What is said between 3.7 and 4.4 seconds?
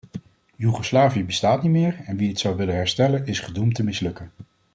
te mislukken.